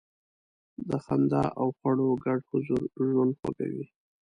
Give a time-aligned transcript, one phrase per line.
[0.89, 3.85] د خندا او خواړو ګډ حضور ژوند خوږوي.